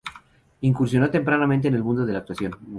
[0.61, 2.53] Incursionó tempranamente en el mundo de la actuación.